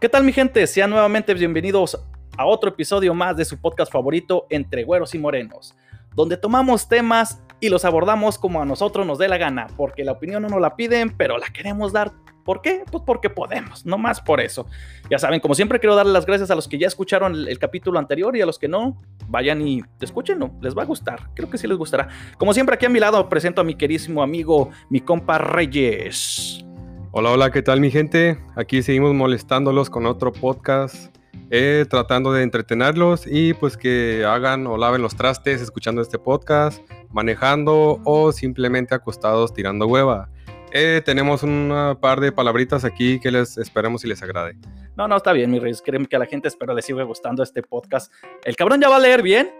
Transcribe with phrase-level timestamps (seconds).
[0.00, 0.66] ¿Qué tal mi gente?
[0.66, 2.02] Sean nuevamente bienvenidos
[2.38, 5.74] a otro episodio más de su podcast favorito Entre Güeros y Morenos,
[6.14, 10.12] donde tomamos temas y los abordamos como a nosotros nos dé la gana, porque la
[10.12, 12.12] opinión no nos la piden, pero la queremos dar.
[12.46, 12.82] ¿Por qué?
[12.90, 14.64] Pues porque podemos, no más por eso.
[15.10, 17.98] Ya saben, como siempre quiero darle las gracias a los que ya escucharon el, capítulo
[17.98, 18.96] anterior y a los que no,
[19.28, 22.08] vayan y escúchenlo, les va a gustar, creo que sí les gustará.
[22.38, 26.64] Como siempre aquí a mi lado presento a mi querísimo amigo, mi compa Reyes.
[27.12, 28.38] Hola, hola, ¿qué tal mi gente?
[28.54, 31.12] Aquí seguimos molestándolos con otro podcast,
[31.50, 36.80] eh, tratando de entretenerlos y pues que hagan o laven los trastes escuchando este podcast,
[37.10, 40.28] manejando o simplemente acostados tirando hueva.
[40.72, 44.56] Eh, tenemos un par de palabritas aquí que les esperemos y les agrade.
[44.96, 47.42] No, no, está bien, mi Reyes, creen que a la gente espero le siga gustando
[47.42, 48.12] este podcast.
[48.44, 49.50] El cabrón ya va a leer bien,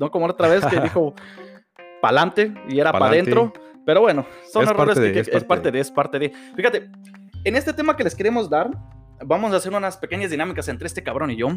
[0.00, 1.14] no como otra vez que dijo
[2.02, 3.52] pa'lante y era para adentro.
[3.86, 6.18] Pero bueno, son Es errores parte que, de, que- es es parte de, es parte
[6.18, 6.32] de.
[6.56, 6.90] Fíjate,
[7.44, 8.68] en este tema que les queremos dar,
[9.24, 11.48] vamos a hacer unas pequeñas dinámicas entre este cabrón y yo,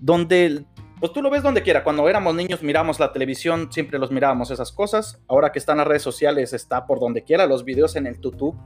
[0.00, 0.64] donde,
[1.00, 1.84] pues tú lo ves donde quiera.
[1.84, 5.22] Cuando éramos niños miramos la televisión, siempre los mirábamos esas cosas.
[5.28, 8.56] Ahora que están las redes sociales, está por donde quiera, los videos en el YouTube.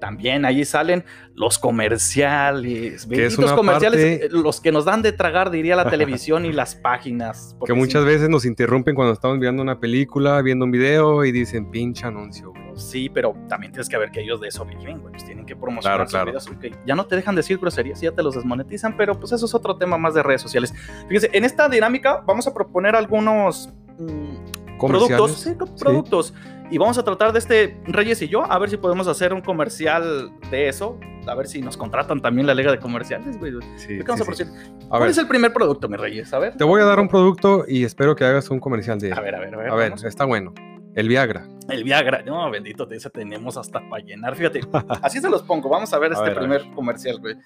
[0.00, 5.02] También allí salen los comerciales, Que es benditos comerciales, parte- eh, los que nos dan
[5.02, 7.56] de tragar, diría la televisión y las páginas.
[7.64, 11.32] Que muchas sí, veces nos interrumpen cuando estamos viendo una película, viendo un video y
[11.32, 12.50] dicen pinche anuncio.
[12.50, 12.62] güey".
[12.76, 15.12] Sí, pero también tienes que ver que ellos de eso viven, güey.
[15.12, 16.72] Pues tienen que promocionar Claro, sus videos.
[16.74, 16.78] ok.
[16.86, 19.76] Ya no te dejan decir groserías, ya te los desmonetizan, pero pues eso es otro
[19.76, 20.74] tema más de redes sociales.
[21.08, 24.35] Fíjense, en esta dinámica vamos a proponer algunos mm.
[24.78, 26.34] Productos, sí, productos.
[26.70, 29.40] Y vamos a tratar de este Reyes y yo, a ver si podemos hacer un
[29.40, 30.98] comercial de eso.
[31.28, 33.52] A ver si nos contratan también la Liga de Comerciales, güey.
[33.76, 34.44] Sí, ¿Qué vamos a
[34.88, 36.32] ¿Cuál ver, es el primer producto, mi Reyes?
[36.32, 36.56] A ver.
[36.56, 39.12] te voy a dar un producto y espero que hagas un comercial de él.
[39.12, 39.70] A ver, a ver, a ver.
[39.70, 40.52] A ver, está bueno.
[40.94, 41.46] El Viagra.
[41.68, 44.34] El Viagra, no, bendito, de ese tenemos hasta para llenar.
[44.34, 44.60] Fíjate,
[45.02, 45.68] así se los pongo.
[45.68, 47.36] Vamos a ver A este ver, primer comercial, güey.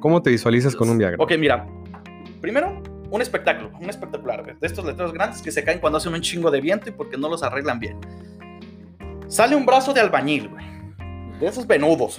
[0.00, 1.16] ¿Cómo te visualizas con un Viagra?
[1.22, 1.66] Ok, mira.
[2.40, 2.82] Primero,
[3.12, 4.56] un espectáculo, un espectacular, güey.
[4.58, 7.18] De estos letreros grandes que se caen cuando hacen un chingo de viento y porque
[7.18, 7.98] no los arreglan bien.
[9.28, 10.64] Sale un brazo de albañil, güey.
[11.38, 12.18] De esos venudos.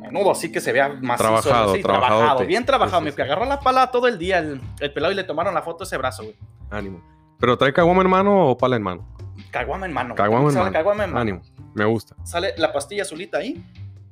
[0.00, 1.28] Menudo, así que se vea macizo.
[1.28, 2.18] Trabajado, sí, trabajadote.
[2.22, 2.46] trabajado.
[2.46, 3.00] Bien trabajado.
[3.00, 3.22] Me sí, sí.
[3.22, 5.86] agarró la pala todo el día el, el pelado y le tomaron la foto a
[5.86, 6.36] ese brazo, güey.
[6.70, 7.02] Ánimo.
[7.40, 9.08] ¿Pero trae caguama en mano o pala en mano?
[9.50, 10.14] Caguama en mano.
[10.14, 10.72] Caguama en mano.
[10.72, 11.20] caguama en mano.
[11.20, 11.42] Ánimo.
[11.74, 12.14] Me gusta.
[12.22, 13.60] Sale la pastilla azulita ahí.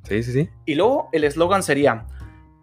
[0.03, 0.51] Sí, sí, sí.
[0.65, 2.05] Y luego el eslogan sería,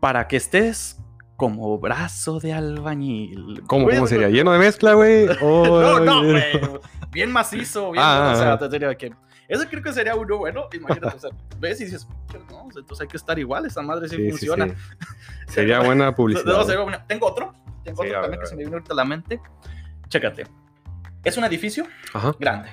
[0.02, 0.98] para que estés
[1.38, 3.64] como brazo de albañil.
[3.68, 4.30] ¿Cómo, cómo sería?
[4.30, 5.28] ¿Lleno de mezcla, güey?
[5.42, 6.44] O- No, no, güey.
[7.12, 8.04] Bien macizo, bien.
[8.06, 9.12] Ah, o sea, ah, te diría que...
[9.48, 10.64] Eso creo que sería uno bueno.
[10.74, 11.30] Imagínate, o sea,
[11.60, 12.08] ves y dices,
[12.50, 14.68] no, entonces hay que estar igual, esa madre sí, funciona.
[14.70, 14.74] sí.
[15.48, 16.44] Sería buena publicidad.
[17.08, 19.42] Tengo otro, tengo otro también que se me viene ahorita a la mente.
[20.08, 20.48] Chécate.
[21.24, 22.34] Es un edificio Ajá.
[22.40, 22.70] grande.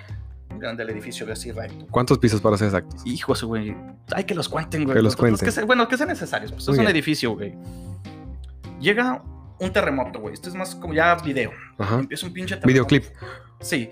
[0.56, 1.86] Grande el edificio, así recto.
[1.90, 3.02] ¿Cuántos pisos para ser exactos?
[3.04, 3.74] Hijos, güey.
[4.12, 4.96] Hay que los cuenten, güey.
[4.96, 5.52] Que los que cuenten.
[5.52, 6.52] se- bueno, que sean necesarios.
[6.52, 7.54] Pues Muy es un edificio, güey.
[8.80, 9.22] Llega
[9.58, 10.34] un terremoto, güey.
[10.34, 11.52] Esto es más como ya video.
[11.78, 11.96] Ajá.
[12.00, 12.68] Empieza un pinche terremoto.
[12.68, 13.04] Videoclip.
[13.60, 13.90] Sí.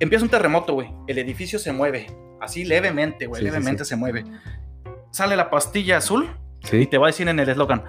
[0.00, 0.88] Empieza un terremoto, güey.
[1.06, 2.06] El edificio se mueve.
[2.40, 3.40] Así levemente, güey.
[3.40, 3.90] Sí, levemente sí.
[3.90, 4.24] se mueve.
[5.10, 6.28] Sale la pastilla azul
[6.72, 7.84] y te va a decir en el eslogan: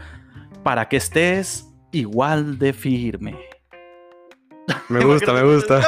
[0.64, 3.38] para que estés igual de firme.
[4.90, 5.82] Me gusta, me gusta.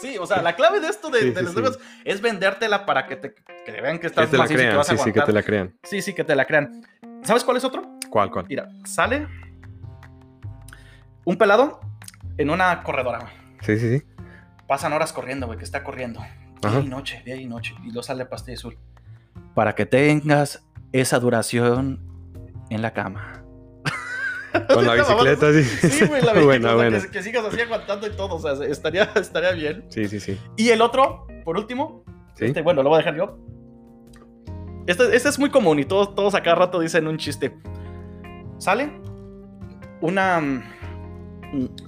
[0.00, 1.80] Sí, o sea, la clave de esto de, Sí, de sí, los sí.
[2.04, 4.76] es vendértela para que te que vean que Que estás te la que crean.
[4.76, 5.74] vas a Sí, sí, que te la crean.
[5.82, 6.82] Sí, sí, que te la crean.
[7.22, 7.82] ¿Sabes cuál es otro?
[8.10, 8.46] ¿Cuál, cuál?
[8.48, 9.26] Mira, sale
[11.28, 11.80] un pelado
[12.38, 13.32] en una corredora, güey.
[13.60, 14.04] Sí, sí, sí.
[14.66, 16.20] Pasan horas corriendo, güey, que está corriendo.
[16.62, 17.74] Día y noche, día y noche.
[17.82, 18.78] Y luego sale pastilla azul.
[19.54, 22.00] Para que tengas esa duración
[22.70, 23.44] en la cama.
[24.72, 25.64] Con la bicicleta, sí.
[25.64, 27.00] Sí, güey, la bicicleta.
[27.02, 28.36] Que, que sigas así aguantando y todo.
[28.36, 29.84] O sea, estaría, estaría bien.
[29.90, 30.40] Sí, sí, sí.
[30.56, 32.04] Y el otro, por último,
[32.36, 32.46] Sí.
[32.46, 33.38] este, bueno, lo voy a dejar yo.
[34.86, 37.54] Este, este es muy común y todos, todos a cada rato dicen un chiste.
[38.58, 38.90] Sale
[40.00, 40.74] una.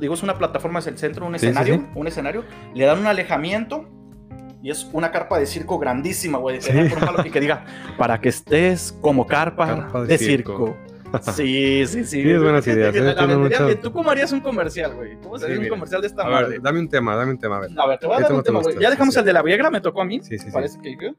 [0.00, 1.74] Digo, es una plataforma, es el centro, un Sí, sí, escenario.
[1.76, 1.86] sí.
[1.94, 2.44] Un escenario.
[2.74, 3.88] Le dan un alejamiento
[4.62, 6.60] y es una carpa de circo grandísima, güey.
[6.60, 6.70] Sí.
[7.24, 7.64] y que diga,
[7.98, 10.52] para que estés como carpa, Carpa de de, circo".
[10.76, 10.76] circo.
[11.32, 12.22] Sí, sí, sí.
[12.22, 13.78] Sí, es buenas ideas, La eh, vendería mucho-.
[13.78, 15.18] ¿Tú cómo harías un comercial, güey?
[15.20, 16.48] ¿Cómo sería Sí, un comercial de esta A madre?
[16.50, 17.70] ver, dame un tema, dame un tema, a ver.
[17.76, 18.74] A ver, te voy a ¿Qué dar un te tema, güey.
[18.76, 19.20] Ya Sí, dejamos sí.
[19.20, 20.20] el de la Viagra, me tocó a mí.
[20.22, 20.50] Sí, sí, sí.
[20.52, 21.12] Parece que.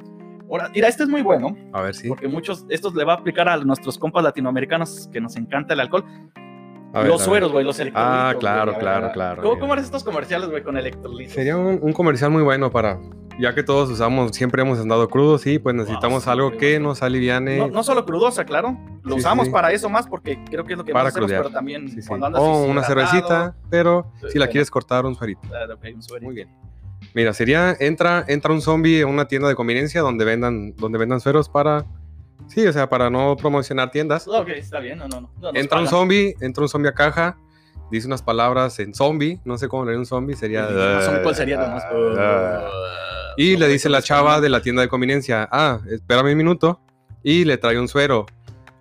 [0.50, 2.08] Ahora, mira, este es muy bueno, A ver, sí.
[2.08, 5.80] porque muchos, estos le va a aplicar a nuestros compas latinoamericanos que nos encanta el
[5.82, 6.06] alcohol.
[6.94, 8.14] A ver, los a sueros, güey, los electrolitos.
[8.14, 11.34] Ah, claro, a ver, claro, a claro, ¿Cómo, cómo eres estos comerciales, güey, con electrolitos?
[11.34, 13.00] Sería un, un comercial muy bueno para,
[13.40, 16.80] ya que todos usamos, siempre hemos andado crudos, sí, pues necesitamos sí, algo güey, que
[16.82, 17.58] nos aliviane.
[17.60, 18.78] No, no solo crudosa, claro.
[19.04, 19.54] Lo Sí, usamos sí.
[19.54, 21.44] para eso más porque creo que es lo que Para más hacemos, crudear.
[21.44, 22.08] pero también Sí, sí.
[22.08, 25.42] cuando andas O una cervecita, pero Sí, si la quieres cortar, un suerito.
[25.54, 26.26] ah, ok, un suerito.
[26.26, 26.50] Muy bien.
[27.16, 31.20] Mira, sería, entra, entra un zombie en una tienda de conveniencia donde vendan, donde vendan
[31.20, 31.86] sueros para
[32.48, 34.28] Sí, o sea, para no promocionar tiendas.
[34.28, 35.30] Ok, está bien, no, no, no.
[35.40, 37.38] no Entra un zombie, entra un zombie a caja,
[37.90, 40.68] dice unas palabras en zombie, no sé cómo leer un zombie, sería...
[41.24, 41.84] ¿Cuál sería nomás?
[42.18, 42.70] Ah.
[43.38, 46.82] Y le dice la chava de la tienda de conveniencia, ah, espérame un minuto,
[47.24, 48.26] y le trae un suero,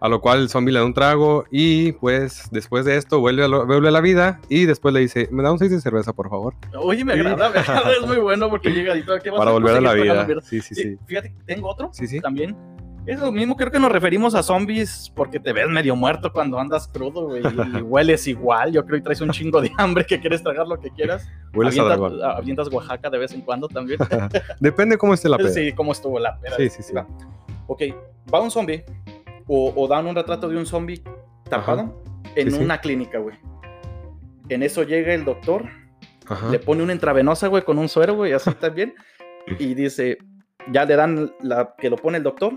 [0.00, 3.44] a lo cual el zombie le da un trago, y pues después de esto vuelve
[3.44, 5.80] a, lo- vuelve a la vida, y después le dice, me da un 6 de
[5.80, 9.20] cerveza, por favor, Oye, me agrada, me agrada, es muy bueno porque llega y todo.
[9.20, 10.26] ¿qué vas para volver a la vida.
[10.42, 10.96] Sí, sí, sí.
[11.06, 12.20] Fíjate, tengo otro Sí, sí.
[12.20, 12.56] también.
[13.06, 16.58] Es lo mismo, creo que nos referimos a zombies porque te ves medio muerto cuando
[16.60, 18.72] andas crudo, güey, y hueles igual.
[18.72, 21.26] Yo creo que traes un chingo de hambre que quieres tragar lo que quieras.
[21.54, 21.82] Hueles a
[22.38, 23.98] Avientas- Oaxaca de vez en cuando también.
[24.60, 25.48] Depende cómo esté la peda.
[25.50, 26.56] Sí, cómo estuvo la peda.
[26.56, 26.92] Sí, sí, sí.
[26.92, 27.06] Va.
[27.66, 27.82] Ok,
[28.32, 28.84] va un zombie
[29.46, 31.02] o, o dan un retrato de un zombie
[31.48, 32.02] tapado
[32.36, 32.62] en Sí, sí.
[32.62, 33.36] una clínica, güey.
[34.50, 35.64] En eso llega el doctor,
[36.28, 36.50] Ajá.
[36.50, 38.94] le pone una intravenosa, güey, con un suero, güey, así también.
[39.58, 40.18] y dice,
[40.70, 42.54] ya le dan la que lo pone el doctor,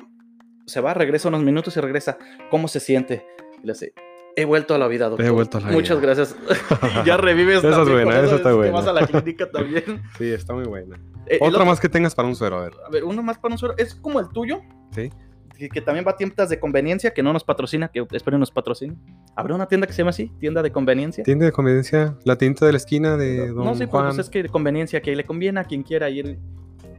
[0.65, 2.17] se va, regresa unos minutos y regresa.
[2.49, 3.25] ¿Cómo se siente?
[3.63, 3.93] Y le dice,
[4.35, 5.31] he vuelto a la vida, doctor.
[5.31, 6.13] vuelto a la Muchas vida".
[6.13, 6.35] gracias.
[7.05, 7.59] Ya revives.
[7.59, 8.71] Esa es también buena, con esa eso, está buena.
[8.73, 9.83] vas a la clínica también.
[10.17, 10.99] Sí, está muy buena.
[11.27, 12.73] Eh, Otra otro- más que tengas para un suero, a ver.
[12.85, 13.75] A ver, uno más para un suero.
[13.77, 14.61] Es como el tuyo.
[14.91, 15.09] Sí.
[15.57, 18.49] Que, que también va a tiendas de conveniencia, que no nos patrocina, que espero nos
[18.49, 18.95] patrocine.
[19.35, 20.31] ¿Habrá una tienda que se llama así?
[20.39, 21.23] ¿Tienda de conveniencia?
[21.23, 24.07] Tienda de conveniencia, la tienda de la esquina de Don no sé, Juan.
[24.07, 26.39] pues es que de conveniencia, que le conviene a quien quiera ir.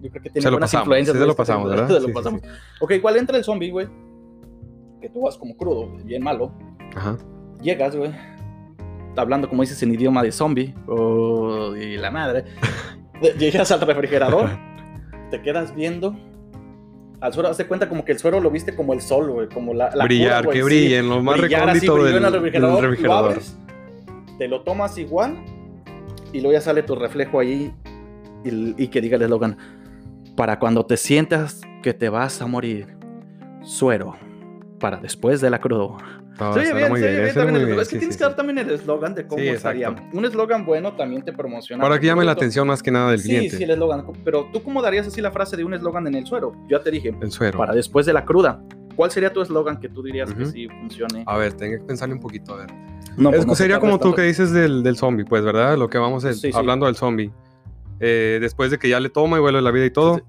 [0.05, 1.17] Yo creo que tiene Se buenas pasamos, influencias.
[1.17, 1.87] sí, se lo pasamos, ¿verdad?
[1.89, 2.41] se lo Sí, sí, pasamos.
[2.81, 3.89] Ok, igual entra el zombie, güey.
[5.01, 6.53] Que tú vas como crudo, bien malo.
[6.95, 7.17] Ajá.
[7.61, 8.13] Llegas, güey.
[9.17, 10.75] Hablando, como dices, en idioma de zombie.
[10.87, 12.45] Oh, y la madre.
[13.39, 14.51] Llegas al refrigerador.
[15.31, 16.15] te quedas viendo.
[17.21, 19.49] Al suero, haz de cuenta como que el suero lo viste como el sol, güey.
[19.49, 20.65] Como la, la Brillar, cura, que sí.
[20.65, 23.31] brille en lo más Brillar así, recóndito brilló del, en el del refrigerador, Lo refrigerador.
[23.31, 23.59] abres,
[24.39, 25.37] te lo tomas igual.
[26.33, 27.73] Y luego ya sale tu reflejo ahí.
[28.45, 29.57] Y, y que diga el eslogan.
[30.37, 32.97] Para cuando te sientas que te vas a morir.
[33.63, 34.15] Suero.
[34.81, 35.59] Para después de la.
[35.59, 38.17] No, oye suena bien, muy oye bien, bien también muy bien, Es que sí, tienes
[38.17, 38.37] sí, que dar sí.
[38.37, 39.95] también el eslogan de cómo Sí, estaría.
[40.13, 41.81] Un eslogan bueno también te promociona.
[41.83, 42.41] Para que llame la producto.
[42.43, 43.57] atención más que nada del Sí, cliente.
[43.57, 44.05] sí, el eslogan.
[44.25, 46.53] Pero tú, ¿cómo darías así la frase de un eslogan en el suero?
[46.69, 47.57] Yo ya te dije, El suero.
[47.57, 48.61] para después de la cruda.
[48.97, 50.51] ¿Cuál sería tu eslogan que tú dirías que Ujú.
[50.51, 51.23] sí funcione?
[51.27, 52.67] A ver, tengo que pensarle un poquito, a ver.
[53.17, 54.17] No, Es- pues no sería como tú tanto.
[54.17, 55.79] que dices del, del zombie, pues, ¿verdad?
[55.79, 56.59] Lo que vamos a- Sí, sí.
[56.59, 57.31] hablando del zombie.
[58.01, 60.21] Eh, después de que ya le toma y vuelve la vida y todo,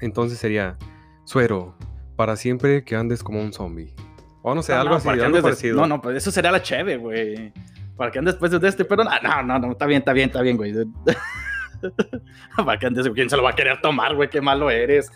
[0.00, 0.76] entonces sería
[1.24, 1.76] suero,
[2.16, 3.94] para siempre que andes como un zombie.
[4.42, 5.76] O no sé, No, algo no, así, algo de- parecido.
[5.80, 7.52] No, no, pues eso sería la cheve, güey.
[7.96, 10.28] Para que andes después de este, pero no, no, no, no, está bien, está bien,
[10.28, 10.72] está bien, güey.
[12.56, 14.28] para que andes, ¿quién se lo va a querer tomar, güey?
[14.28, 15.10] Qué malo eres.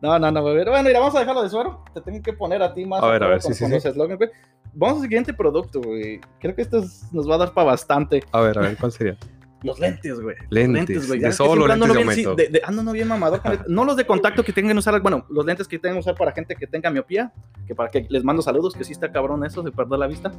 [0.00, 0.64] No, no, no, güey.
[0.64, 1.84] Bueno, mira, vamos a dejarlo de suero.
[1.94, 3.02] Te tengo que poner a ti más.
[3.02, 3.88] A ver, a con- ver, sí, con sí, los sí.
[3.88, 4.30] eslogans, güey.
[4.74, 6.20] Vamos al siguiente producto, güey.
[6.40, 8.22] Creo que esto es- nos va a dar para bastante.
[8.32, 9.16] A ver, a ver, ¿cuál sería?
[9.62, 10.36] Los lentes, güey.
[10.50, 11.18] Lentes, güey.
[11.18, 12.82] de Ya ves que sol o siempre ando lentes de bien, sí, de- de- ando
[12.84, 13.40] no bien mamador.
[13.68, 16.14] No los de contacto que tengan que usar, bueno, los lentes que tengan que usar
[16.14, 17.32] para gente que tenga miopía,
[17.66, 20.30] que para que les mando saludos, que sí está cabrón eso de perder la vista.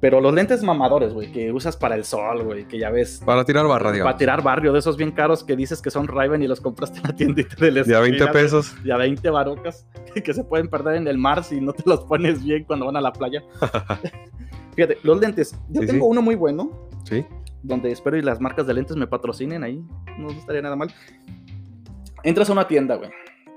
[0.00, 3.20] Pero los lentes mamadores, güey, que usas para el sol, güey, que ya ves.
[3.26, 4.08] Para tirar barra, digamos.
[4.12, 6.98] Para tirar barrio, de esos bien caros que dices que son Ray-Ban y los compraste
[6.98, 8.82] en la tiendita de la De a 20 esquina, pesos.
[8.84, 9.86] De a 20 barocas,
[10.24, 12.96] que se pueden perder en el mar si no te los pones bien cuando van
[12.96, 13.42] a la playa.
[14.76, 15.56] Fíjate, los lentes.
[15.68, 16.10] Yo Sí, tengo sí.
[16.10, 16.70] uno muy bueno,
[17.04, 17.24] Sí.
[17.68, 19.80] Donde espero y las marcas de lentes me patrocinen ahí.
[20.18, 20.92] No estaría nada mal.
[22.24, 23.10] Entras a una tienda, güey.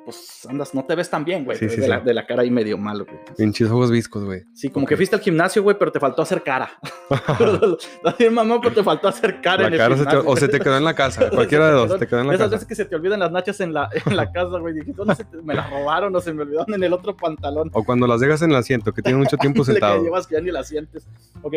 [0.04, 1.58] Pues andas, no te ves tan bien, güey.
[1.60, 1.88] Sí, sí, de, sí.
[1.88, 3.20] La, de la cara ahí medio malo, güey.
[3.38, 4.42] Pinches ojos viscos, güey.
[4.54, 4.90] Sí, como Ok.
[4.90, 6.72] que fuiste al gimnasio, güey, pero te faltó hacer cara.
[8.04, 10.32] También, mamá, pero te faltó hacer cara La en el cara se te- gimnasio.
[10.32, 11.30] o se te quedó en la casa.
[11.32, 12.56] Cualquiera de dos, te quedó en la Esas casa.
[12.56, 14.74] veces que se te olvidan las nachas en la, en la casa, güey.
[14.74, 17.70] Dijiste, ¿dónde se te- me las robaron o se me olvidaron en el otro pantalón?
[17.74, 20.00] O cuando las dejas en el asiento, que tiene mucho tiempo sentado.
[20.00, 21.08] Que llevas que ya ni la sientes.
[21.44, 21.56] Ok.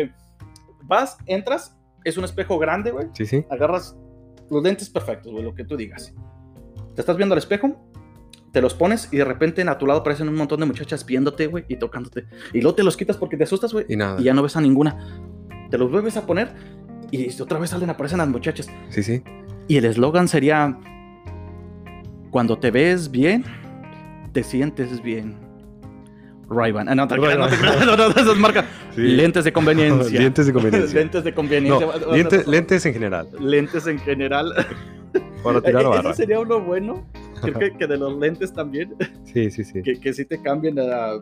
[0.83, 3.07] Vas, entras, es un espejo grande, güey.
[3.13, 3.43] Sí, sí.
[3.49, 3.97] agarras
[4.49, 6.13] los lentes perfectos, güey, lo que tú digas.
[6.93, 7.75] Te estás viendo al espejo,
[8.51, 11.47] te los pones y de repente a tu lado aparecen un montón de muchachas viéndote,
[11.47, 12.25] güey, y tocándote.
[12.53, 14.19] Y luego te los quitas porque te asustas, güey, Y nada.
[14.21, 15.19] y ya no ves a ninguna.
[15.69, 16.53] Te los vuelves a poner
[17.11, 18.69] y otra vez salen, aparecen las muchachas.
[18.89, 19.23] Sí, sí.
[19.67, 20.79] Y el eslogan sería,
[22.31, 23.43] cuando te ves bien,
[24.31, 25.37] te sientes bien.
[26.49, 26.87] Ray-Ban.
[26.87, 27.37] Ah, no, no, creas,
[27.85, 28.65] no, no, no, esas marcas.
[28.95, 29.01] Sí.
[29.01, 30.19] Lentes de conveniencia.
[30.19, 30.99] Lentes de conveniencia.
[30.99, 31.87] lentes de No, conveniencia.
[31.87, 33.27] A- lente- lentes en general.
[33.39, 34.53] lentes en general.
[35.43, 36.09] Para tirar Eh, barra.
[36.11, 37.05] Ese sería uno bueno.
[37.41, 39.81] Creo que, que de los lentes también, Sí, sí, sí.
[39.83, 41.21] que, que sí te cambien, a-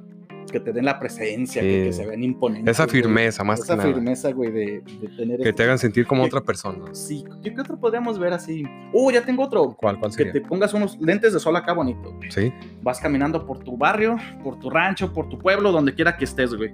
[0.51, 1.85] que te den la presencia, que, Sí.
[1.87, 2.75] que se ven imponentes.
[2.75, 3.01] Esa güey.
[3.01, 3.93] firmeza, más Esa que nada.
[3.93, 5.37] firmeza, güey, de, de tener.
[5.37, 6.93] Que este- te hagan sentir como que- otra persona.
[6.93, 8.63] Sí, ¿qué, qué otro podríamos ver así?
[8.93, 9.75] Uh, ya tengo otro.
[9.79, 10.33] ¿Cuál, cuál Que sería?
[10.33, 12.13] te pongas unos lentes de sol acá bonito.
[12.13, 12.31] güey.
[12.31, 12.53] Sí.
[12.81, 16.53] Vas caminando por tu barrio, por tu rancho, por tu pueblo, donde quiera que estés,
[16.53, 16.71] güey.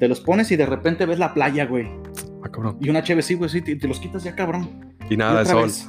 [0.00, 1.86] Te los pones y de repente ves la playa, güey.
[2.42, 2.78] Ah, cabrón.
[2.80, 4.94] Y una cheve, sí, güey, sí, te, te los quitas ya, cabrón.
[5.10, 5.64] Y nada, otra sol.
[5.64, 5.88] vez.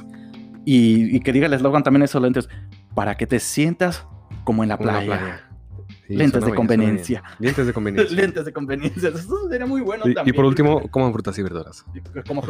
[0.64, 2.48] Y, y que diga el eslogan también esos lentes,
[2.94, 4.06] para que te sientas
[4.44, 5.48] como en la Como en la playa.
[6.12, 7.22] Sí, Lentes de conveniencia.
[7.38, 8.16] Lentes de conveniencia.
[8.22, 9.08] Lentes de conveniencia.
[9.08, 10.36] Eso sería muy bueno Y- y, también.
[10.36, 11.84] por último, coman frutas y verduras.
[12.26, 12.42] Como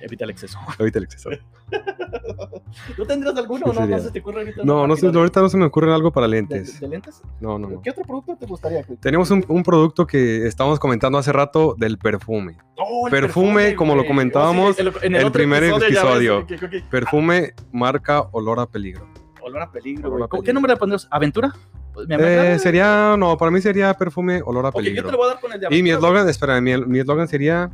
[0.00, 0.58] evita el exceso.
[0.78, 1.30] Evita el exceso.
[2.96, 3.86] ¿Tú tendrías alguno ¿Qué o no?
[3.86, 4.62] No se te ocurre ahorita.
[4.64, 6.74] No, no sé, ahorita no se me ocurre algo para lentes.
[6.80, 7.22] ¿De, de lentes?
[7.40, 7.80] No, no, no.
[7.82, 8.82] ¿Qué otro producto te gustaría?
[9.00, 12.58] Tenemos un, un producto que estábamos comentando hace rato del perfume.
[12.78, 14.08] Oh, el Perfume, como lo güey.
[14.08, 16.46] comentábamos Oh, sí, en el primer episodio.
[16.46, 19.08] que- que- que- Perfume marca olor a peligro.
[19.46, 20.24] Olor a peligro, Olor güey.
[20.24, 21.06] a ¿Cómo- ¿Qué nombre le pondrías?
[21.10, 21.52] ¿Aventura?
[21.94, 25.10] Pues, Eh, sería, no, para mí sería perfume olor a Ok, yo te peligro.
[25.12, 27.70] lo voy a dar con el de Y mi eslogan, espera, mi mi eslogan sería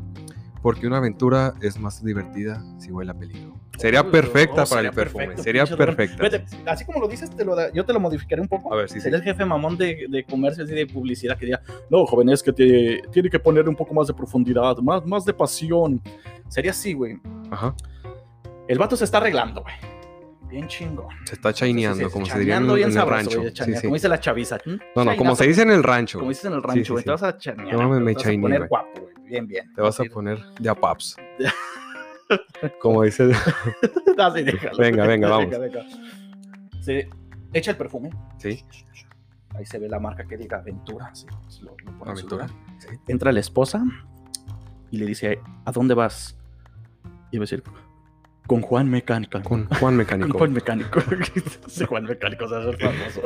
[0.62, 3.55] porque una aventura es más divertida si huele a peligro.
[3.79, 5.25] Sería perfecta oh, para sería el perfume.
[5.29, 6.71] perfecto, Sería perfecta.
[6.71, 8.73] Así como lo dices, te lo da- yo te lo modificaré un poco.
[8.73, 9.00] A ver, sí, sí.
[9.00, 12.43] Sería el jefe mamón de, de comercio, así de publicidad, que diga, no, joven, es
[12.45, 16.00] que te- tiene que poner un poco más de profundidad, más, más de pasión.
[16.49, 17.19] Sería así, güey.
[17.50, 17.75] Ajá.
[18.69, 19.75] El vato se está arreglando, güey.
[20.53, 21.07] Bien chingón.
[21.25, 23.43] Se está chaineando, Sí, sí, sí, como se diría en, chaneando en bien el rancho.
[23.65, 23.83] sí.
[23.83, 24.59] Como dice la chaviza.
[24.65, 24.71] ¿Mm?
[24.95, 26.19] No, no, como se dice en el rancho.
[26.19, 27.05] Como dices en el rancho, güey.
[27.05, 27.75] Te vas a chanear.
[27.77, 29.15] No, me- te vas a poner guapo, güey.
[29.29, 29.73] Bien, bien.
[29.75, 31.17] Te vas a poner de a paps.
[32.81, 33.33] Como dice.
[34.19, 34.79] Así, déjalo.
[34.79, 35.51] Venga, venga, vamos.
[35.59, 35.85] venga.
[36.81, 37.09] Se
[37.53, 38.11] echa el perfume.
[38.39, 38.65] Sí,
[39.55, 41.15] Ahí se ve la marca que diga Aventura.
[41.15, 41.27] sí,
[41.63, 42.47] lo- lo aventura.
[42.79, 42.89] Sí.
[43.09, 43.85] Entra la esposa
[44.91, 46.39] y le dice, ¿a dónde vas?
[47.31, 47.63] Y va a decir,
[48.47, 49.41] con Juan Mecánico.
[49.43, 50.39] Con Juan Con Mecánico.
[50.39, 51.01] Juan Mecánico.
[51.67, 53.21] Ese Juan Mecánico se va a hacer famoso.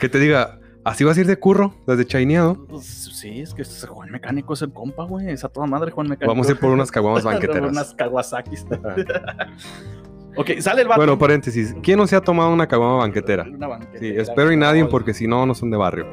[0.00, 2.64] Que te diga, así vas a ir de curro, desde chaineado.
[2.66, 5.30] Pues, Sí, es que ese Juan Mecánico es el compa, güey.
[5.30, 6.32] Es a toda madre Juan Mecánico.
[6.32, 7.70] Vamos a ir por unas caguamas banqueteras.
[7.70, 8.66] unas Kawasakis.
[10.36, 10.98] ok, sale el vato.
[11.00, 11.74] Bueno, paréntesis.
[11.82, 13.44] ¿Quién no se ha tomado una caguama banquetera?
[13.44, 14.00] Una banquetera.
[14.00, 16.06] Sí, espero y nadie porque si no, no son de barrio.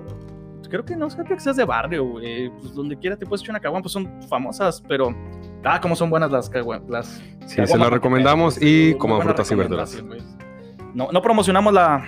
[0.69, 2.49] Creo que no, creo que seas de barrio, güey.
[2.51, 5.15] Pues donde quiera te puedes echar una caguama, pues son famosas, pero.
[5.63, 6.89] Ah, como son buenas las caguamas.
[6.89, 7.07] Las
[7.47, 10.03] Sí, se las recomendamos banqueteras, y coman frutas y verduras.
[10.93, 12.03] No, no promocionamos la,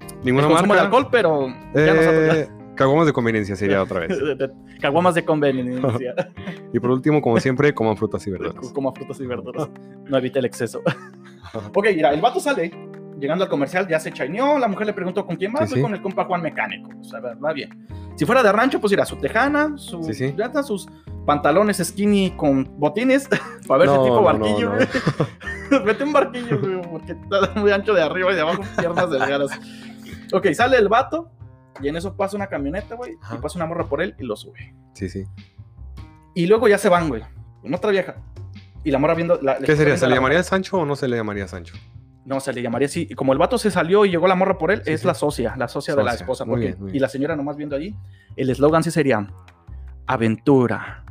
[0.00, 0.82] el Ninguna de marca.
[0.82, 4.18] alcohol, pero ya Eh, caguamas de conveniencia sería otra vez.
[4.80, 6.14] caguamas de conveniencia,
[6.72, 8.70] Y por último, como siempre, coman frutas y verduras.
[8.72, 9.68] como frutas y verduras.
[10.06, 10.80] No evite el exceso.
[11.74, 12.70] ok, mira, el vato sale,
[13.22, 15.94] llegando al comercial, ya se chaineó, la mujer le preguntó con quién más, Sí, con
[15.94, 16.90] el compa Juan Mecánico.
[17.00, 17.86] O sea, va bien.
[18.16, 20.34] Si fuera de rancho, pues irá su tejana, su, Sí, sí.
[20.36, 20.86] ya está, sus
[21.24, 23.28] pantalones skinny con botines,
[23.68, 24.72] para ver si No, tipo no, barquillo,
[25.70, 25.84] no.
[25.84, 29.50] Mete un barquillo, güey, porque está muy ancho de arriba y de abajo, piernas delgadas.
[30.32, 31.30] ok, sale el vato,
[31.80, 34.36] y en eso pasa una camioneta, güey, y pasa una morra por él y lo
[34.36, 34.74] sube.
[34.94, 35.24] Sí, sí.
[36.34, 37.22] Y luego ya se van, güey,
[37.62, 38.16] con otra vieja.
[38.84, 39.38] Y la morra viendo...
[39.40, 39.96] La, ¿Qué sería?
[39.96, 41.74] ¿Se le la- llamaría Sancho o no se le llamaría Sancho?
[42.24, 43.06] No, se le llamaría así.
[43.10, 45.06] Y como el vato se salió y llegó la morra por él, Sí, es sí.
[45.06, 46.44] la socia, la socia, de la esposa.
[46.44, 47.96] Porque- bien, Y la señora nomás viendo allí.
[48.36, 49.26] El eslogan sí sería
[50.06, 51.04] aventura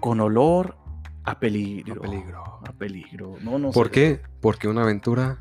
[0.00, 0.76] con olor
[1.24, 2.00] a peligro.
[2.02, 2.42] A peligro.
[2.66, 3.34] A peligro.
[3.42, 3.92] No, no ¿Por sé.
[3.92, 4.20] qué?
[4.40, 5.38] Porque una aventura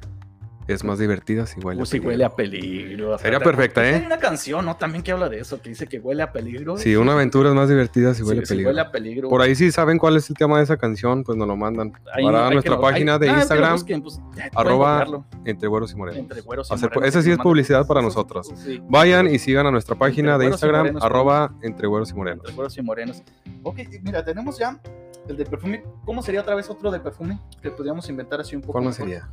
[0.74, 2.10] es más divertida si huele a sí, peligro.
[2.10, 3.18] huele a peligro.
[3.18, 4.04] Sería perfecta, Hay ¿eh?
[4.06, 4.76] una canción, ¿no?
[4.78, 6.78] También que habla de eso, que dice que huele a peligro.
[6.78, 8.70] Sí, una aventura es más divertida si Sí, huele a sí, peligro.
[8.70, 9.30] huele a peligro.
[9.30, 11.94] Por ahí si saben cuál es el tema de esa canción, pues nos lo mandan.
[12.14, 14.20] Ahí para hay nuestra lo- página hay- de Ah, Instagram, busquen, pues,
[14.56, 16.20] arroba entre güeros y morenos.
[16.20, 18.50] Entre güeros y Hacer- morenos, ese sí es publicidad para nosotros.
[18.56, 18.82] sí.
[18.90, 22.40] Vayan y sigan a nuestra página de Instagram, morenos, arroba entre güeros y morenos.
[22.44, 23.24] Entre güeros y morenos.
[23.64, 24.80] Ok, mira, tenemos ya
[25.28, 25.84] el de perfume.
[26.06, 27.40] ¿Cómo sería otra vez otro de perfume?
[27.62, 28.74] Que podríamos inventar así un poco.
[28.74, 29.14] ¿Cuál más mejor?
[29.14, 29.30] sería?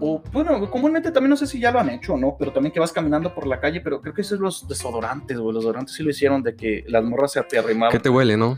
[0.00, 2.72] O, bueno, comúnmente también no sé si ya lo han hecho o no, pero también
[2.72, 5.62] que vas caminando por la calle, pero creo que esos son los desodorantes, o los
[5.62, 7.92] desodorantes sí lo hicieron de que las morras se te arrimaban.
[7.92, 8.56] ¿Qué te huele, no?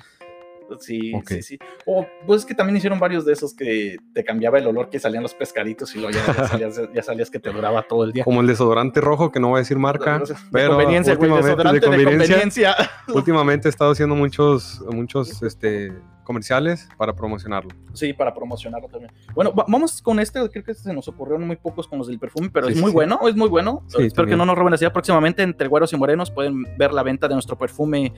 [0.81, 1.59] Sí, sí, sí.
[1.85, 4.99] O pues es que también hicieron varios de esos que te cambiaba el olor que
[4.99, 8.13] salían los pescaditos y luego ya, ya salías, ya salías que te duraba todo el
[8.13, 8.25] día.
[8.25, 11.81] Como el desodorante rojo, que no voy a decir marca, De pero conveniencia, últimamente de
[11.81, 12.77] conveniencia, conveniencia.
[13.15, 15.93] últimamente he estado haciendo muchos, muchos este,
[16.27, 17.71] comerciales para promocionarlo.
[17.95, 19.11] Sí, para promocionarlo también.
[19.35, 22.19] Bueno, va- vamos con este, creo que se nos ocurrieron muy pocos con los del
[22.19, 22.95] perfume, pero Sí, es muy sí.
[22.95, 23.83] bueno, es muy bueno.
[23.87, 24.35] Sí, Espero también.
[24.35, 24.93] que no nos roben la idea.
[24.93, 28.13] Próximamente, entre güeros y morenos, pueden ver la venta de nuestro perfume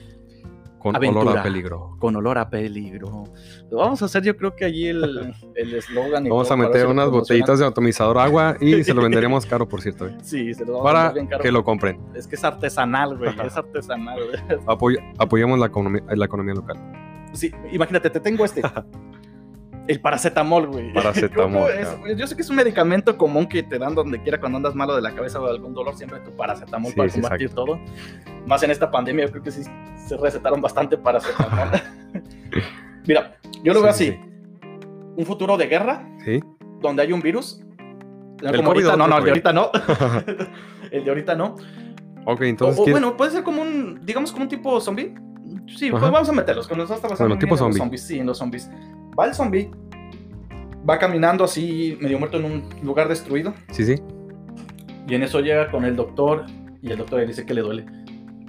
[0.79, 1.21] Con Aventura.
[1.31, 1.97] olor a peligro.
[1.99, 3.25] con olor a peligro.
[3.69, 6.25] Vamos a hacer, yo creo que allí el el eslogan.
[6.25, 9.81] y Vamos a meter unas botellitas de atomizador agua y se lo venderemos caro, por
[9.81, 10.15] cierto, ¿eh?
[10.23, 11.43] Sí, se lo vamos a para vender bien caro.
[11.43, 11.99] que lo compren.
[12.15, 13.29] Es que es artesanal, güey.
[13.45, 14.19] es artesanal.
[14.25, 14.59] güey.
[14.67, 16.77] Apoy- apoyemos la economía, la economía local.
[17.33, 18.61] Sí, imagínate, te tengo este.
[19.87, 20.93] El paracetamol, güey.
[20.93, 22.13] Paracetamol, Yo, es- ya.
[22.13, 24.95] yo sé que es un medicamento común que te dan donde quiera cuando andas malo
[24.95, 27.79] de la cabeza o de algún dolor, siempre tu paracetamol Sí, para combatir todo.
[28.45, 29.63] Más en esta pandemia, yo creo que sí
[30.07, 31.69] se recetaron bastante paracetamol.
[33.07, 34.19] Mira, yo lo veo Sí, así:
[35.17, 36.39] un futuro de guerra ¿Sí?
[36.81, 37.59] donde hay un virus.
[38.43, 39.63] No, El como ahorita, no, no, el de ahorita no.
[39.65, 39.73] ok,
[40.91, 41.55] el de ahorita no.
[42.41, 45.15] entonces, o, o ¿quién- bueno, puede ser como un, digamos, como un tipo zombie.
[45.77, 45.99] Sí, Ajá.
[45.99, 46.69] pues vamos a meterlos.
[46.71, 47.77] Hasta Bueno, tipo en los zombie.
[47.77, 48.01] zombies.
[48.03, 48.69] Sí, en los zombies.
[49.17, 49.69] Va el zombie,
[50.89, 53.53] va caminando así, medio muerto en un lugar destruido.
[53.71, 53.95] sí, sí.
[55.07, 56.45] Y en eso llega con el doctor.
[56.81, 57.85] Y el doctor le dice que le duele.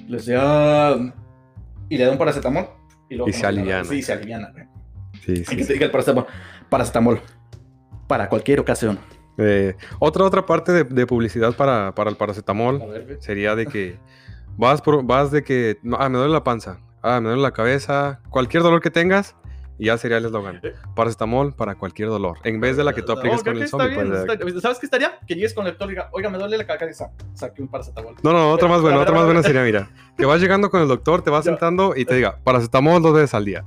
[0.06, 0.94] Le decía.
[1.88, 2.66] Y le da un paracetamol.
[3.08, 3.84] Y, luego Y se que- aliviana.
[3.84, 4.52] Sí, se aliviana.
[5.24, 5.66] Sí, sí, que sí.
[5.68, 6.26] te diga el paracetamol.
[6.68, 7.20] Paracetamol.
[8.06, 8.98] Para cualquier ocasión.
[9.38, 13.98] Eh, otra, otra parte de, de publicidad para, para el paracetamol ver, sería de que
[14.58, 18.20] vas, por, vas de que, ah, me duele la panza, ah, me duele la cabeza,
[18.30, 19.36] cualquier dolor que tengas,
[19.78, 20.60] y ya sería el eslogan.
[20.94, 22.36] Paracetamol para cualquier dolor.
[22.44, 23.94] En vez de la que tú aplicas Oh, con el zombie.
[23.94, 24.60] pues.
[24.60, 25.18] ¿Sabes qué estaría?
[25.26, 27.10] Que llegues con el doctor y diga, oiga, me duele la cabeza.
[27.34, 28.16] Saque un paracetamol.
[28.22, 29.88] No, no, otra más buena, otra más buena sería, mira,
[30.18, 33.32] que vas llegando con el doctor, te vas sentando y te diga, paracetamol dos veces
[33.34, 33.64] al día.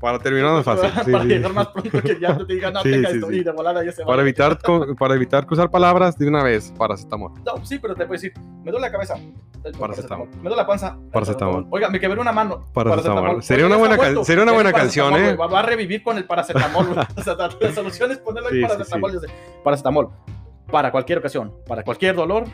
[0.00, 0.90] Para terminar más fácil.
[1.04, 1.28] sí, para sí.
[1.30, 3.32] llegar más pronto que ya te digan, no, tenga esto.
[3.32, 4.08] Y de volada ya se va.
[4.08, 4.58] Para evitar,
[4.98, 7.32] para evitar cruzar palabras de una vez, paracetamol.
[7.44, 9.14] No, sí, pero te puedo decir, me duele la cabeza.
[9.78, 10.28] Paracetamol.
[10.28, 10.96] Me duele la panza.
[11.12, 11.66] Paracetamol.
[11.70, 12.66] Oiga, me quebré una mano.
[12.72, 13.42] Paracetamol.
[13.42, 15.34] Sería una buena can- sería una buena canción, ¿eh?
[15.34, 16.88] Va, a revivir con el paracetamol.
[17.16, 19.20] o sea, la, solución es ponerle el paracetamol.
[19.64, 20.10] Paracetamol.
[20.70, 22.44] Para cualquier ocasión, para cualquier dolor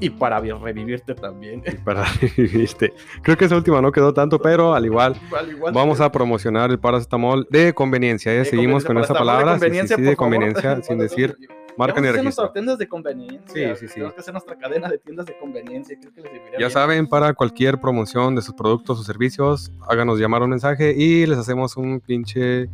[0.00, 1.62] y para vi- revivirte también.
[1.84, 2.04] Para
[2.36, 2.92] ¿viste?
[3.22, 6.12] Creo que esa última no quedó tanto, pero al igual Al igual vamos que- a
[6.12, 8.32] promocionar el paracetamol de conveniencia.
[8.32, 8.38] ¿eh?
[8.38, 9.58] de Seguimos con esa palabra.
[9.58, 11.36] sí, sí, sí, de conveniencia, sin decir
[11.76, 12.50] marca ni Tenemos que hacer registro.
[12.52, 13.76] tiendas de conveniencia.
[13.76, 13.94] Sí, sí, sí.
[13.94, 15.96] Tenemos que hacer nuestra cadena de tiendas de conveniencia.
[16.00, 16.70] Creo que les Ya bien.
[16.72, 21.38] saben, para cualquier promoción de sus productos o servicios, háganos llamar un mensaje y les
[21.38, 22.68] hacemos un pinche.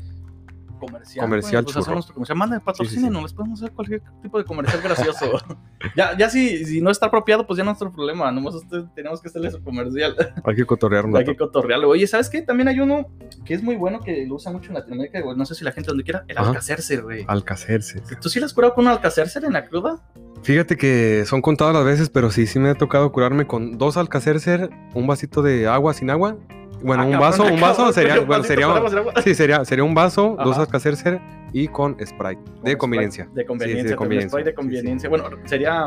[0.86, 1.24] Comercial.
[1.24, 2.38] Comercial pues hacemos comercial.
[2.38, 3.12] Manden, patrocinen, sí, sí.
[3.12, 5.32] no les podemos hacer cualquier tipo de comercial gracioso.
[5.96, 8.30] ya, ya si, si no está apropiado, pues ya no es nuestro problema.
[8.32, 10.16] Nomás usted, tenemos que hacerle su comercial.
[10.44, 11.88] Hay que cotorrear un Hay que cotorrearlo.
[11.88, 12.42] Oye, ¿sabes qué?
[12.42, 13.06] También hay uno
[13.44, 15.36] que es muy bueno que lo usa mucho en Latinoamérica, güey.
[15.36, 16.24] No sé si la gente donde quiera.
[16.28, 17.24] El alcacercer, güey.
[17.28, 18.02] Alcacerse.
[18.20, 20.02] ¿Tú sí le has curado con un alcacercer en la cruda?
[20.42, 23.96] Fíjate que son contadas las veces, pero sí, sí me ha tocado curarme con dos
[23.96, 26.36] alcacercer, un vasito de agua sin agua.
[26.84, 28.66] Bueno, Ah, un vaso, un vaso sería, bueno, sería,
[29.24, 31.20] sí, sería, sería un vaso, dos alcacercer
[31.52, 33.28] y con Sprite de Con conveniencia.
[33.32, 33.90] De conveniencia.
[33.90, 34.28] De conveniencia.
[34.28, 35.08] Sprite de conveniencia.
[35.08, 35.86] Bueno, sería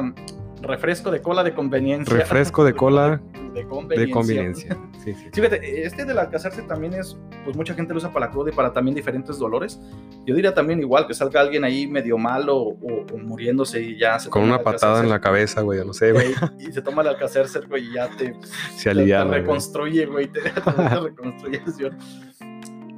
[0.68, 2.16] refresco de cola de conveniencia.
[2.16, 3.22] Refresco de cola
[3.54, 4.06] de conveniencia.
[4.06, 4.78] de conveniencia.
[5.04, 5.24] Sí, sí.
[5.34, 8.52] Sí, fíjate, este del alcacerse también es, pues mucha gente lo usa para la cruda
[8.52, 9.80] y para también diferentes dolores.
[10.26, 12.76] Yo diría también igual que salga alguien ahí medio malo o,
[13.12, 16.34] o muriéndose y ya se Con una patada en la cabeza, güey, no sé, güey.
[16.60, 18.36] y se toma el alcacerse, güey, y ya te,
[18.76, 19.42] Se te, aliviana, te güey.
[19.42, 21.62] reconstruye, güey, te, te reconstruye.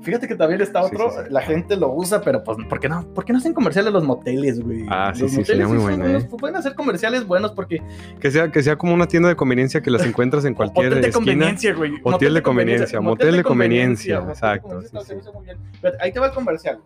[0.01, 1.29] Fíjate que también está otro, sí, sí.
[1.29, 3.05] la gente lo usa, pero pues, ¿por qué no?
[3.13, 4.85] ¿Por qué no hacen comerciales los moteles, güey?
[4.89, 6.25] Ah, sí, los sí, sería muy bueno, ¿eh?
[6.39, 7.81] Pueden hacer comerciales buenos porque
[8.21, 11.01] Que sea, que sea como una tienda de conveniencia que las encuentras en cualquier Hotel
[11.01, 11.25] de esquina.
[11.33, 11.93] conveniencia, güey.
[12.03, 15.57] Hotel de conveniencia, motel de conveniencia, exacto, conveniencia, usa muy bien.
[15.99, 16.79] Ahí te va el comercial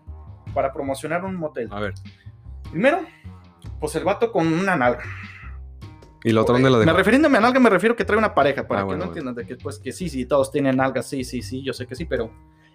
[0.53, 1.67] para promocionar un motel.
[1.71, 1.93] A ver.
[2.71, 3.01] Primero,
[3.79, 5.03] pues el vato con una nalga.
[6.23, 6.97] ¿Y la otra dónde la Me dejó?
[6.97, 9.11] refiriéndome a nalga, me refiero que trae una pareja, para Ah, que bueno, no bueno.
[9.19, 11.85] entiendan de que, pues, que sí, sí, todos tienen nalgas, sí, sí, sí, yo sé
[11.85, 12.31] que sí, pero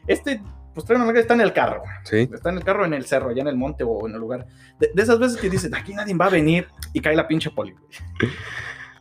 [0.09, 0.43] este,
[0.75, 1.83] pues trae una está en el carro.
[2.05, 2.29] Sí.
[2.33, 4.47] Está en el carro, en el cerro, allá en el monte o en el lugar.
[4.79, 7.51] De, de esas veces que dicen, aquí nadie va a venir y cae la pinche
[7.51, 7.75] poli.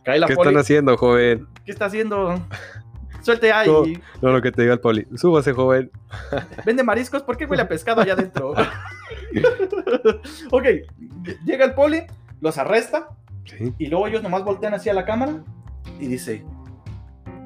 [0.04, 0.48] Cae la ¿Qué poli.
[0.48, 1.46] están haciendo, joven?
[1.64, 2.40] ¿Qué está haciendo?
[3.22, 3.68] Suelte ahí.
[3.68, 3.84] No.
[4.22, 5.06] No, lo que te diga el poli.
[5.16, 5.90] Súbase, joven.
[6.64, 8.52] Vende mariscos, ¿por qué huele a pescado allá adentro?
[10.50, 10.64] ok,
[11.44, 12.04] llega el poli,
[12.40, 13.08] los arresta
[13.44, 13.72] Sí.
[13.78, 15.42] y luego ellos nomás voltean hacia la cámara
[15.98, 16.44] y dice,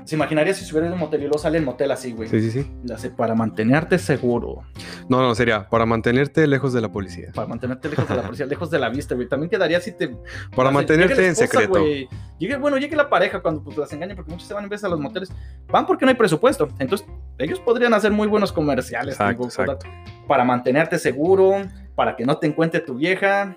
[0.05, 2.29] se imaginaría si en un motel y luego sale el motel así, güey.
[2.29, 2.71] Sí, sí, sí.
[2.93, 4.63] Hace para mantenerte seguro,
[5.09, 7.31] No, no, sería para mantenerte lejos de la policía.
[7.35, 9.29] para mantenerte lejos de la policía, lejos de la vista, güey.
[9.29, 10.09] También quedaría si te...
[10.57, 11.81] Para hace- mantenerte en secreto.
[11.81, 12.09] güey.
[12.39, 14.83] Llegue, bueno, llegue la pareja cuando pues, las engañan, porque muchos se van en vez
[14.85, 15.31] a los moteles.
[15.69, 16.69] Van porque no hay presupuesto.
[16.79, 17.07] Entonces,
[17.39, 19.15] ellos podrían hacer muy buenos comerciales.
[19.15, 19.87] Exacto, tipo, exacto.
[20.27, 21.63] Para mantenerte seguro,
[21.95, 23.57] para que no te encuentre tu vieja.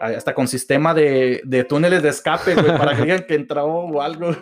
[0.00, 4.02] Hasta con sistema de, de túneles de escape, güey, para que digan que entró o
[4.02, 4.32] algo.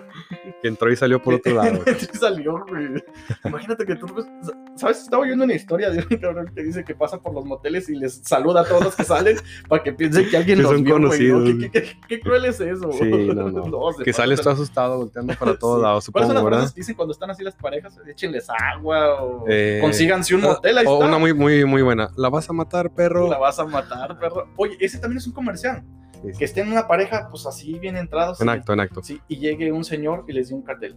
[0.61, 1.81] Que entró y salió por otro lado.
[2.13, 2.89] Y salió, güey.
[3.45, 4.27] Imagínate que tú, pues,
[4.77, 5.03] ¿sabes?
[5.03, 7.95] Estaba oyendo una historia de un cabrón que dice que pasa por los moteles y
[7.97, 9.37] les saluda a todos los que salen
[9.69, 11.09] para que piensen que alguien Que los son vio, güey, ¿no?
[11.09, 11.45] conocidos.
[11.45, 12.91] ¿Qué, qué, qué- qué cruel es eso?
[12.93, 13.93] Sí, no, no.
[13.93, 15.83] se que sales todo asustado, volteando para todos Sí.
[15.83, 17.99] lados, ¿Cuáles son supongo, las frases que dicen cuando están así las parejas?
[18.07, 21.07] Échenles agua o Eh, consíganse un motel, ahí O está.
[21.07, 22.11] una muy, muy, muy buena.
[22.17, 23.29] ¿La vas a matar, perro?
[23.29, 24.49] La vas a matar, perro.
[24.57, 25.83] Oye, ese también es un comercial.
[26.23, 26.39] Sí, sí.
[26.39, 28.41] Que estén una pareja, pues así bien entrados.
[28.41, 29.03] En y- acto, en acto.
[29.03, 30.97] Sí, y llegue un señor y les dio un cartel.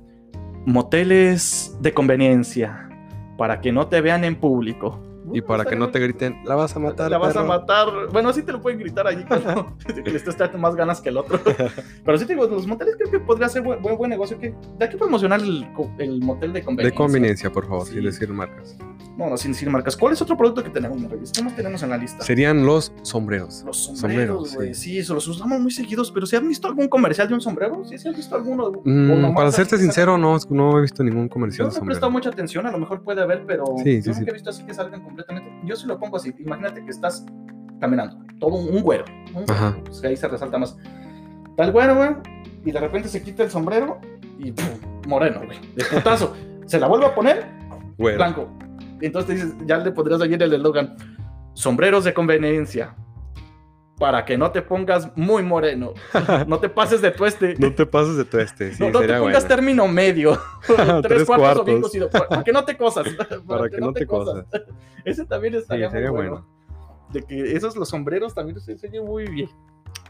[0.65, 2.89] Moteles de conveniencia
[3.37, 4.99] para que no te vean en público.
[5.33, 7.45] Y para que no te griten, la vas a matar, La vas perro?
[7.45, 7.87] a matar.
[8.11, 11.09] Bueno, sí te lo pueden gritar allí cuando que le estés dando más ganas que
[11.09, 11.39] el otro.
[12.05, 14.37] Pero sí te digo, los moteles creo que podría ser buen, buen, buen negocio.
[14.39, 15.67] Que, ¿De aquí promocionar el,
[15.99, 16.97] el motel de De conveniencia?
[16.97, 17.93] conveniencia, por favor, Sí.
[17.93, 18.77] sin decir marcas.
[19.17, 19.95] No, no, sin decir marcas.
[19.95, 20.97] ¿Cuál es otro producto que tenemos?
[21.33, 22.21] ¿Qué más tenemos en la lista?
[22.25, 23.63] Serían los sombreros.
[23.65, 23.99] Los sombreros,
[24.49, 24.73] sombreros, güey.
[24.73, 24.85] sí.
[24.95, 27.83] Sí, eso los usamos muy seguidos, pero ¿se han visto algún comercial de un sombrero?
[27.85, 28.71] Sí, ¿se han visto alguno?
[28.83, 31.81] Mm, para así serte sincero, no, no he visto ningún Yo comercial no de he
[31.81, 32.11] prestado sombrero.
[32.11, 34.23] mucha atención, a lo mejor puede haber, pero Sí, sí, sí.
[34.27, 35.67] he visto así que salgan completamente.
[35.67, 36.33] Yo sí lo pongo así.
[36.39, 37.25] Imagínate que estás
[37.79, 39.05] caminando, todo un, güero.
[39.33, 39.77] güero, Ajá.
[39.85, 40.77] pues, que ahí se resalta más.
[41.57, 42.09] El güero, güey,
[42.65, 43.99] y de repente se quita el sombrero
[44.39, 44.65] y ¡pum!
[45.07, 45.59] moreno, güey.
[45.75, 46.35] De putazo.
[46.65, 47.45] Se la vuelve a poner,
[47.95, 48.17] Güero.
[48.17, 48.49] blanco.
[48.99, 50.95] Entonces dices, ya le podrías seguir el eslogan.
[51.53, 52.95] Sombreros de conveniencia.
[53.97, 55.93] Para que no te pongas muy moreno.
[56.47, 57.55] No te pases de tueste.
[57.57, 59.47] No te pases de tueste, sí, no, no te pongas bueno.
[59.47, 60.39] término medio.
[60.67, 62.09] Tres, Tres cuartos, o bien cocido.
[62.09, 63.07] Para que no te cosas.
[63.47, 64.45] Para que no te cosas.
[65.05, 66.45] Ese también estaría Sí, muy bueno.
[67.11, 69.49] De que esos los sombreros también se enseñan muy bien.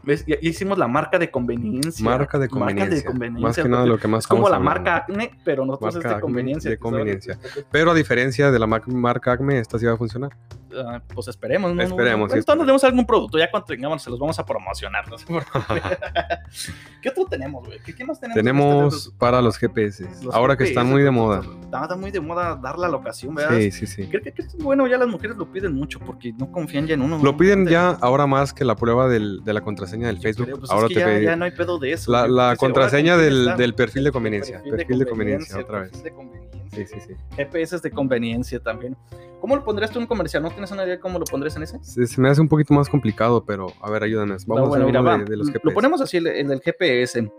[0.06, 0.24] ¿Ves?
[0.24, 2.04] Ya, ya hicimos la marca de conveniencia.
[2.04, 3.10] Marca de conveniencia.
[3.40, 4.64] Más que nada lo que más Es como la hablando.
[4.82, 6.70] marca Acne, pero nosotros Marca es de Acme, conveniencia.
[6.70, 7.38] de conveniencia.
[7.72, 10.36] Pero a diferencia de la mar- marca Acme, esta sí va a funcionar.
[10.78, 11.74] Ah, pues esperemos.
[11.74, 11.82] ¿no?
[11.82, 13.38] Esperemos, sí, Entonces tenemos algún producto.
[13.38, 15.04] Ya cuando tengamos, se los vamos a promocionar.
[15.10, 15.16] no.
[17.02, 17.78] ¿Qué otro tenemos, güey?
[17.84, 18.36] ¿Qué, qué más tenemos?
[18.36, 20.06] en Tenemos este- para los GPS.
[20.22, 21.40] los ahora que están GPS, muy de pues, moda.
[21.64, 23.56] Está, está muy de moda dar la locación, ¿verdad?
[23.58, 24.06] Sí, sí, sí.
[24.08, 26.94] Creo que, que es bueno, ya las mujeres lo piden mucho porque no confían ya
[26.94, 27.18] en uno.
[27.22, 30.46] Lo piden De- ya ahora más que la prueba del- de la contraseña del Facebook.
[30.46, 32.12] creo, pues, ahora es que te ya, pide ya no hay pedo de eso.
[32.12, 33.56] la, contraseña ahora, ¿con quién del, está?
[33.62, 34.62] del perfil de conveniencia.
[34.62, 35.90] Perfil de conveniencia, otra vez.
[35.90, 36.60] perfil de conveniencia.
[36.72, 37.14] Sí, sí, sí.
[37.36, 38.96] GPS de conveniencia también.
[39.40, 40.42] ¿Cómo lo pondrías tú en un comercial?
[40.42, 41.78] ¿No tienes una idea de cómo lo pondrías en ese?
[41.82, 44.36] Se, se me hace un poquito más complicado, pero a ver, ayúdame.
[44.46, 45.18] Vamos No, a bueno, mira, va.
[45.18, 45.64] de, de los GPS.
[45.68, 47.30] Lo ponemos así, el, el del GPS.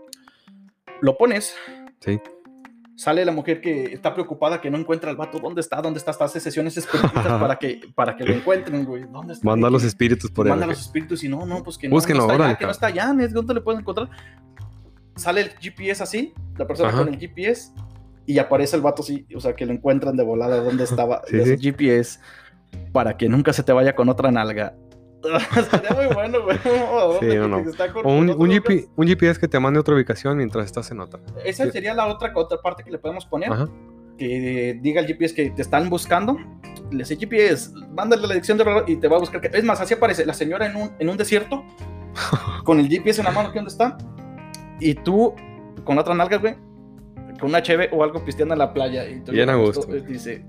[1.00, 1.54] Lo pones.
[2.00, 2.20] Sí.
[2.98, 5.38] Sale la mujer que está preocupada que no encuentra al vato.
[5.38, 5.80] ¿Dónde está?
[5.80, 6.10] ¿Dónde está?
[6.10, 9.04] Hace sesiones específicas para que, para que lo encuentren, güey.
[9.04, 9.46] ¿Dónde está?
[9.46, 10.50] Manda ¿Y los espíritus por él.
[10.50, 12.64] Manda los espíritus y no, no, pues que no, Búsquenlo, no está órale, allá, que
[12.64, 14.10] no está allá, ¿es ¿dónde le pueden encontrar?
[15.14, 16.98] Sale el GPS así, la persona Ajá.
[16.98, 17.70] con el GPS,
[18.26, 21.56] y aparece el vato así, o sea, que lo encuentran de volada donde estaba sí.
[21.56, 22.18] GPS,
[22.90, 24.74] para que nunca se te vaya con otra nalga.
[25.70, 26.58] Sería muy bueno, güey.
[27.20, 27.64] Sí, no, no.
[28.04, 28.28] O un.
[28.48, 31.20] GP GPS que te mande otra ubicación mientras estás en otra.
[31.44, 31.72] Esa Sí.
[31.72, 33.52] sería la otra, otra parte que le podemos poner.
[33.52, 33.68] Ajá.
[34.16, 36.36] Que diga el GPS que te están buscando.
[36.90, 39.44] Le dice GPS, mándale la dirección de verdad y te va a buscar.
[39.44, 41.64] Es más, así aparece la señora en un, en un desierto
[42.64, 43.96] con el GPS en la mano, que dónde está.
[44.80, 45.34] Y tú
[45.84, 46.54] con la otra nalga, güey,
[47.40, 49.08] con una cheve o algo pisteando en la playa.
[49.08, 49.92] Y tú Bien a gusto.
[49.94, 50.44] eh, Dice,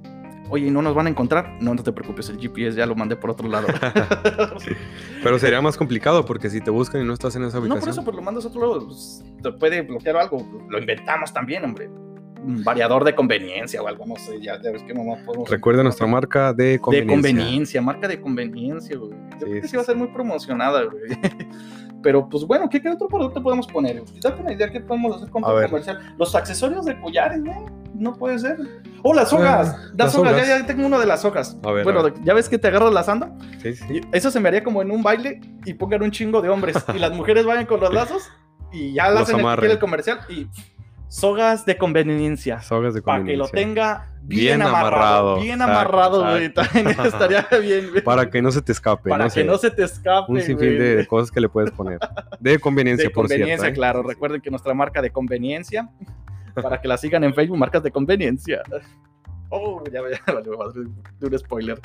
[0.49, 1.57] oye, ¿no nos van a encontrar?
[1.61, 3.67] No, no te preocupes, el GPS ya lo mandé por otro lado.
[5.23, 7.79] Pero sería más complicado porque si te buscan y no estás en esa No, ubicación.
[7.81, 8.85] por eso, pues lo mandas a otro lado.
[8.87, 10.45] pues, te puede bloquear algo.
[10.69, 11.89] Lo inventamos también, hombre.
[12.41, 14.39] Un variador de conveniencia o algo, no sé.
[14.41, 15.49] Ya, ya ves que no podemos.
[15.49, 17.15] Recuerda nuestra marca de De conveniencia.
[17.31, 19.11] conveniencia, marca de conveniencia, güey.
[19.11, 21.03] Yo Sí, creo que sí va a ser muy promocionada, güey.
[22.01, 24.01] Pero, pues bueno, ¿qué, qué otro producto podemos poner?
[24.21, 26.15] Date una idea, ¿qué podemos hacer con comercial?
[26.17, 27.65] Los accesorios de collares, ¿no?
[27.93, 28.57] No puede ser.
[29.03, 29.31] ¡Oh, las!
[29.33, 30.35] Ah, las sogas.
[30.35, 31.23] Ya, ya tengo uno de las.
[31.25, 31.29] A
[31.71, 32.13] ver, bueno, a ver.
[32.23, 33.05] ¿ya ves que te agarras?
[33.61, 33.85] Sí, sí.
[33.89, 36.77] Y Eso se me haría como en un baile y pongan un chingo de hombres
[36.93, 38.29] y las mujeres vayan con los lazos
[38.71, 40.47] y ya las hacen el, el comercial y
[41.09, 43.83] sogas de conveniencia Sogas de para que lo conveniencia.
[43.83, 46.53] tenga bien, Bien amarrado, amarrado, bien amarrado, güey.
[46.53, 48.03] También estaría bien, güey.
[48.03, 49.09] Para que no se te escape.
[49.09, 51.71] Para no que sé, no se te escape, Un sinfín de cosas que le puedes
[51.71, 51.99] poner.
[52.39, 53.73] De conveniencia, de por conveniencia, cierto.
[53.73, 53.73] ¿eh?
[53.73, 54.03] claro.
[54.03, 55.89] Recuerden que nuestra marca de conveniencia,
[56.53, 58.61] para que la sigan en Facebook, marcas de conveniencia.
[59.49, 61.79] Oh, ya, ya madre de un spoiler.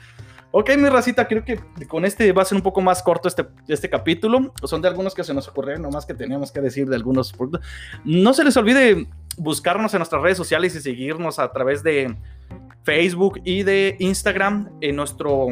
[0.56, 3.44] Ok, mi racita, creo que con este va a ser un poco más corto este,
[3.66, 4.52] este capítulo.
[4.62, 7.34] Son de algunos que se nos ocurrieron, nomás que teníamos que decir de algunos.
[8.04, 12.16] No se les olvide buscarnos en nuestras redes sociales y seguirnos a través de
[12.84, 15.48] Facebook y de Instagram en nuestro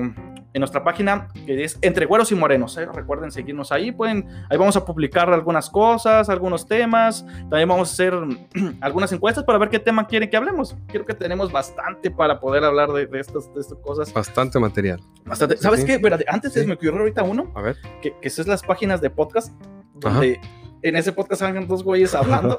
[0.55, 2.77] en nuestra página que es Entre Güeros y Morenos.
[2.77, 2.87] ¿eh?
[2.93, 3.91] Recuerden seguirnos ahí.
[3.93, 7.25] Pueden, ahí vamos a publicar algunas cosas, algunos temas.
[7.49, 8.15] También vamos a hacer
[8.81, 10.77] algunas encuestas para ver qué tema quieren que hablemos.
[10.89, 14.13] Creo que tenemos bastante para poder hablar de, de estas, de estas cosas.
[14.13, 15.01] Bastante material.
[15.25, 15.57] Bastante.
[15.57, 15.87] ¿Sabes sí.
[15.87, 15.95] qué?
[15.95, 16.67] Espérate, antes Sí.
[16.67, 17.77] me ocurrió ahorita uno, A ver.
[18.03, 19.53] que, que son las páginas de podcast,
[19.95, 20.39] donde
[20.83, 22.59] en ese podcast salgan dos güeyes hablando,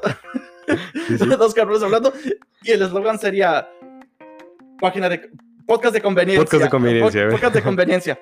[1.08, 1.26] sí.
[1.38, 2.12] dos cabrones hablando,
[2.62, 3.68] y el eslogan sería
[4.80, 5.30] página de
[5.66, 6.44] podcast de conveniencia.
[6.44, 7.30] Podcast de conveniencia, Po-.
[7.32, 8.18] Podcast de conveniencia.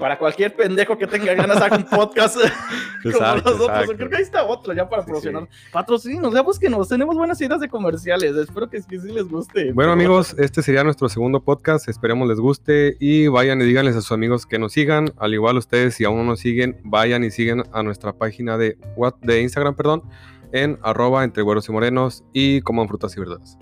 [0.00, 2.36] Para cualquier pendejo que tenga ganas, haga un podcast
[3.02, 3.68] como Exacto, nosotros.
[3.68, 3.96] exacto.
[3.98, 5.48] Creo que ahí está otro ya para Sí, promocionar.
[5.70, 8.34] Patrocinos, ya búsquenos, tenemos buenas ideas de comerciales.
[8.36, 9.70] Espero que, que sí les guste.
[9.74, 14.00] Bueno amigos, este sería nuestro segundo podcast, esperemos les guste y vayan y díganles a
[14.00, 17.30] sus amigos que nos sigan, al igual ustedes si aún no nos siguen, vayan y
[17.30, 20.04] siguen a nuestra página de, what- de Instagram, perdón,
[20.52, 23.58] en arroba entre güeros y morenos y coman frutas y verduras.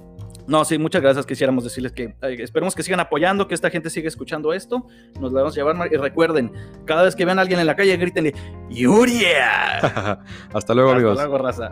[0.50, 1.24] No, sí, muchas gracias.
[1.26, 4.84] Quisiéramos decirles que eh, esperemos que sigan apoyando, que esta gente siga escuchando esto.
[5.20, 5.88] Nos la vamos a llevar.
[5.92, 6.50] Y recuerden,
[6.86, 8.34] cada vez que vean a alguien en la calle, grítenle,
[8.68, 9.78] ¡Yuria!
[10.52, 11.14] Hasta luego Hasta amigos.
[11.18, 11.70] luego, raza.